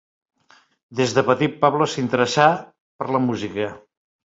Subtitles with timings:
[0.99, 2.49] Des de petit Pablo s'interessà
[3.03, 3.71] per la música.